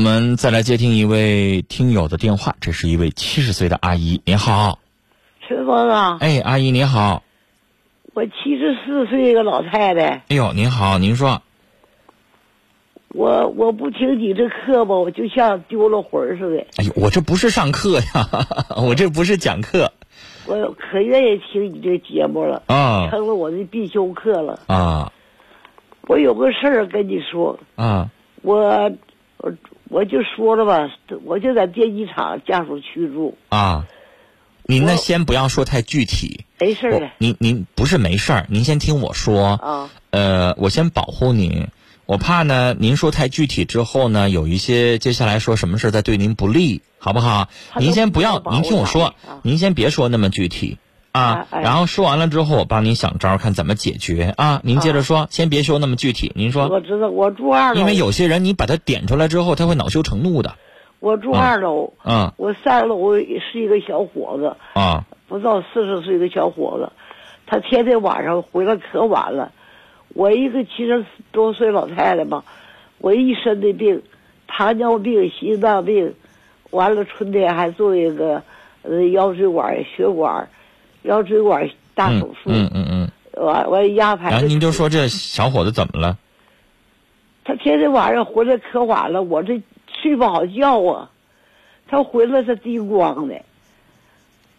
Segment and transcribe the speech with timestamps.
[0.00, 4.78] 我们再来接听一位听友的电话，这是一位七十岁的阿姨，您好。
[5.46, 7.22] 春风啊，哎，阿姨您好。
[8.14, 10.22] 我七十四岁一个老太太。
[10.28, 11.42] 哎呦，您好，您说。
[13.08, 16.66] 我我不听你这课吧，我就像丢了魂儿似的。
[16.78, 18.26] 哎呦，我这不是上课呀，
[18.82, 19.92] 我这不是讲课。
[20.46, 25.12] 我可愿意听你这节目了啊，成了我的必修课了啊。
[26.08, 28.10] 我有个事儿跟你说啊，
[28.40, 28.90] 我
[29.42, 29.52] 我
[29.88, 30.90] 我就说了吧，
[31.24, 33.86] 我就在电机厂家属区住啊。
[34.64, 37.10] 您呢，先不要说太具体，没事的。
[37.18, 39.90] 您您不是没事儿，您先听我说啊。
[40.10, 41.66] 呃，我先保护您。
[42.06, 47.48] 我怕呢，您说太具体之后呢，有一些接下来说什么事再对您不利，好不好？
[47.78, 50.78] 您先不要，您听我说，您先别说那么具体
[51.12, 51.46] 啊。
[51.50, 54.60] 然后说完了之后，我帮您想招，看怎么解决啊。
[54.64, 56.32] 您接着说，先别说那么具体。
[56.34, 57.80] 您说，我知道，我住二楼。
[57.80, 60.54] 因为有些人，你把他点出来之后，他会恼羞成怒的。
[60.98, 66.92] 我住二楼，嗯，我三楼是一个小伙子，啊，不到四十岁的小伙子，
[67.46, 69.50] 他天天晚上回来可晚了。
[70.12, 72.44] 我一个七十多岁老太太嘛，
[72.98, 74.02] 我一身的病，
[74.46, 76.14] 糖尿病、心脏病，
[76.70, 78.42] 完了春天还做一个
[78.82, 80.50] 呃腰椎管血管，
[81.02, 82.50] 腰椎管大手术。
[82.50, 83.10] 嗯嗯嗯。
[83.44, 84.30] 完完压排。
[84.30, 86.18] 然后您就说这小伙子怎么了？
[87.44, 89.62] 他天天晚上回来可晚了，我这
[90.02, 91.10] 睡不好觉啊。
[91.88, 93.42] 他回来是叮咣的。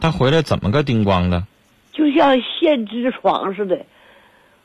[0.00, 1.44] 他回来怎么个叮咣的？
[1.92, 3.84] 就像现织床似的。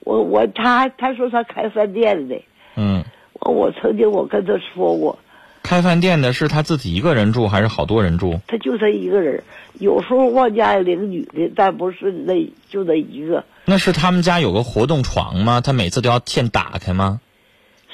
[0.00, 2.42] 我我他他说他开饭店的，
[2.74, 5.18] 嗯，我我曾经我跟他说过，
[5.70, 8.40] 开饭店的是他自己一个人住还是好多人住？
[8.48, 9.44] 他就他一个人，
[9.78, 13.44] 有时候往家领女的，但不是那就那一个。
[13.66, 15.60] 那是他们家有个活动床吗？
[15.60, 17.20] 他每次都要先打开吗？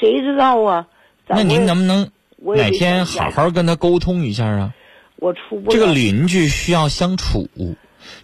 [0.00, 0.88] 谁知道啊？
[1.28, 2.10] 那您能不能
[2.56, 4.74] 哪天好好跟他沟通一下啊？
[5.14, 7.48] 我出不这个邻居需要相处，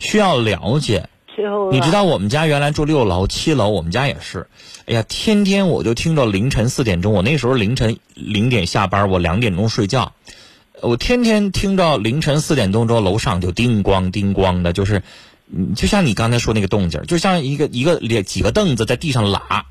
[0.00, 1.08] 需要了解。
[1.70, 4.46] 你知道我们家原来住六楼、七楼，我们家也是。
[4.86, 10.12] 哎呀，天天我就听到凌晨四点钟，我那时候凌晨零点下班，我两点钟睡觉，
[10.80, 15.02] 我天天听到凌晨四点钟之后，楼上就叮咣叮咣的，就是，
[15.74, 19.66] 就像你刚才说那个动静，就像一个一个连几个凳子在地上拉。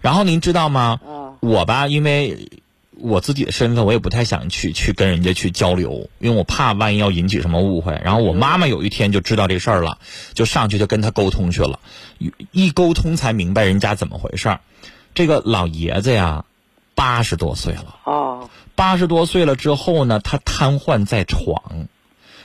[0.00, 1.00] 然后您知道吗？
[1.40, 2.48] 我吧，因为。
[3.00, 8.00] 我自己的身份，我也不太想去去跟人家去交流，因为我怕万一要引起什么误会。
[8.04, 9.98] 然后我妈妈有一天就知道这事儿了，
[10.34, 11.80] 就上去就跟他沟通去了，
[12.52, 14.60] 一沟通才明白人家怎么回事儿。
[15.14, 16.44] 这个老爷子呀，
[16.94, 21.88] 八十多岁了，哦，八十多岁了之后呢，他瘫痪在床。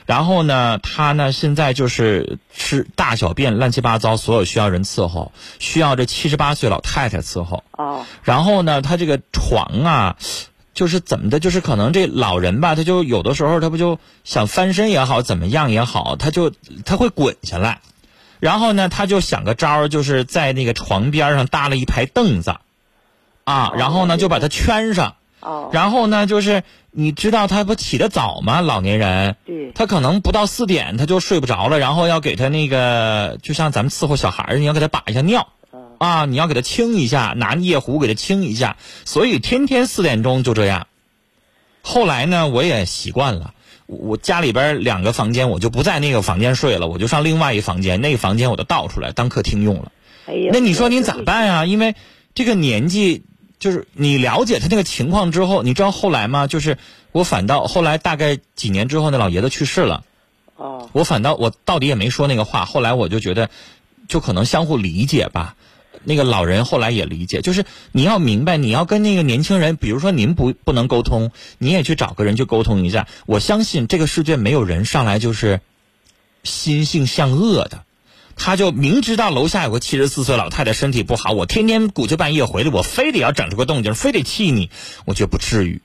[0.06, 7.64] 然后呢，他呢现在就是吃大小便乱七八糟，所有需要人伺候，需要这七十八岁老太太伺候。
[7.72, 8.06] 哦。
[8.22, 10.16] 然后呢，他这个床啊，
[10.74, 16.52] 就是怎么的，就是可能这老人吧，他就有的时候他不就想翻身也好，怎么样也好，他就
[16.84, 17.80] 他会滚下来。
[18.38, 22.54] 然后呢，他就想个招儿，就是在那个床边上搭了一排凳子，
[23.42, 25.16] 啊，然后呢就把它圈上。
[25.46, 25.70] 哦。
[25.72, 28.60] 然后呢，就是你知道他不起得早吗？
[28.60, 35.48] 老年人，对，他可能不到四点他就睡不着了，然后要给他那个，就像咱们伺候小孩儿，你要给他把一下尿，
[35.98, 40.88] 啊，你要给他清一下，拿夜壶给他清一下，所以天天四点钟就这样。
[41.82, 43.54] 后来呢，我也习惯了，
[43.86, 49.92] 我家里边两个房间，我就不在那个房间睡了，我就上另外一房间，那个房间我就倒出来当客厅用了。
[50.26, 51.66] 哎呀，那你说您咋办啊？
[51.66, 51.94] 因为
[52.34, 53.24] 这个年纪。
[53.58, 56.46] 就是你了解他那个情况之后，你知道后来吗？
[56.46, 56.78] 就是
[57.12, 60.04] 我反倒后来大概几年之后，那老爷子去世了。
[60.56, 60.88] 哦。
[60.92, 62.64] 我反倒我到底也没说那个话。
[62.64, 63.50] 后来我就觉得，
[64.08, 65.56] 就可能相互理解吧。
[66.04, 73.08] 那个老人后来也理解，就是你要明白，你要跟那个年轻人，比如说您不不能沟通，你也去找个人去沟通一下。
[73.26, 75.60] 我相信这个世界没有人上来就是
[76.44, 77.82] 心性向恶的。
[78.36, 84.70] 他就明知道楼下有个七十四岁老太太身体不好，我天天鼓秋半夜回来，我非得要整出个动静，非得气你，
[85.06, 85.80] 我觉得不至于。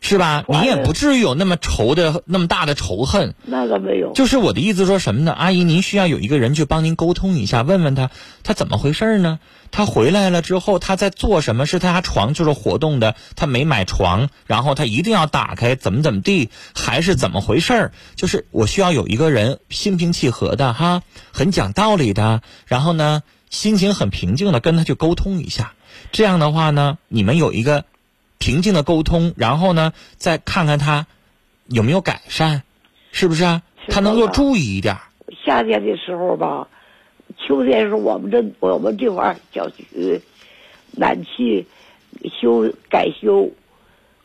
[0.00, 0.44] 是吧？
[0.48, 3.34] 你也不至于有那么仇的那么大的仇恨。
[3.44, 4.12] 那个没有。
[4.12, 5.32] 就是我的意思说什么呢？
[5.32, 8.10] 阿姨，您需要有一个人去帮您沟通一下，问问他
[8.44, 9.40] 他怎么回事呢？
[9.72, 11.66] 他回来了之后他在做什么？
[11.66, 17.90] 是他家床就是活动的，他没买床，然后他一定要打开，怎么怎么地，还是怎么回事？
[18.14, 21.02] 就是我需要有一个人心平气和的哈，
[21.32, 25.72] 很讲道理的，然后呢心情很平静的跟他去沟通一下。
[26.12, 27.84] 这样的话呢，你们有一个。
[28.46, 31.08] 平静的沟通，然后呢，再看看他
[31.66, 32.62] 有没有改善，
[33.10, 33.62] 是不是啊？
[33.88, 34.96] 他能够注意一点。
[35.44, 36.68] 夏天的时候吧，
[37.36, 40.22] 秋天时候我们这我们这块小区
[40.92, 41.66] 暖气
[42.40, 43.50] 修改修，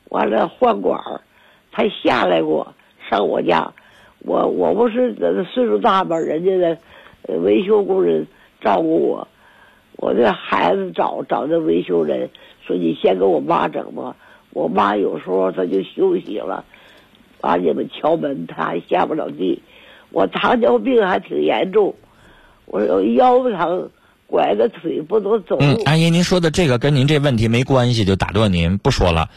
[0.10, 1.22] 完了换管儿，
[1.72, 2.76] 他下来过
[3.10, 3.74] 上我家，
[4.20, 5.16] 我我不是
[5.52, 6.78] 岁数大嘛，人家的
[7.40, 8.28] 维修工人
[8.62, 9.28] 照顾我，
[10.02, 12.30] 我这孩子找找这维修人，
[12.68, 14.18] 说你先给我妈整吧，
[14.50, 16.66] 我妈有时候她就休息了，
[17.40, 19.62] 把你们敲门，她还下不了地，
[20.10, 21.96] 我糖尿病还挺严重，
[22.66, 23.90] 我有腰疼。
[24.28, 25.58] 拐着腿不能走。
[25.60, 29.30] 嗯，阿姨，您说的这个跟您这问题没关系，就打断您不说了。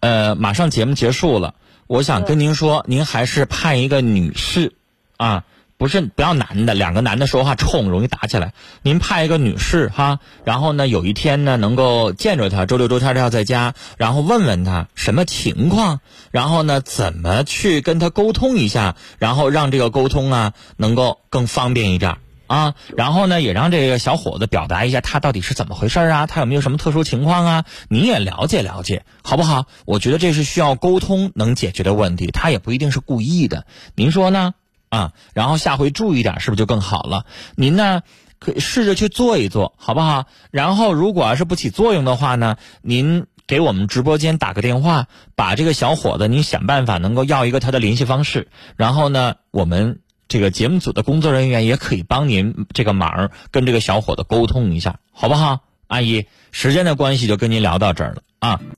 [0.00, 1.54] 呃，马上节目结束了，
[1.86, 4.72] 我想跟您说，您还是派一个女士，
[5.18, 5.44] 啊，
[5.80, 8.52] 不是不要男的，两个男的说话冲，容易打起来。
[8.82, 16.00] 您派一个女士哈，然后呢，有一天呢，能够见着她，周六周天她要在家，然后问问她什么情况，
[16.32, 22.18] 然后呢，怎么去跟她沟通一下，然后让这个沟通啊，能够更方便一点。
[22.46, 26.26] 啊，然后呢，也让这个小伙子表达一下他到底是怎么回事啊？
[26.26, 27.64] 他有没有什么特殊情况啊？
[27.88, 29.66] 你也了解了解，好不好？
[29.86, 34.52] 我觉得这是需要沟通能解决的问题，他也不一定是故意的，您说呢？
[34.90, 37.24] 啊，然后下回注意点，是不是就更好了？
[37.56, 38.02] 您呢，
[38.38, 40.26] 可以试着去做一做，好不好？
[40.50, 50.00] 然后如果要是不起作用的话呢，您给我们直播间打个电话，把这个小伙子您想办法能够要一个他的联系方式，然后呢，我们。
[50.32, 55.58] 这个节目组的工作人员也可以帮您这个忙，跟这个小伙子沟通一下，好不好？
[55.88, 58.60] 阿姨，时间的关系就跟您聊到这儿了啊。